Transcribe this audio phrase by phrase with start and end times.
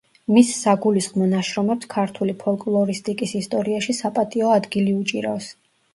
[0.35, 5.53] მის საგულისხმო ნაშრომებს ქართული ფოლკლორისტიკის ისტორიაში საპატიო ადგილი უჭირავს.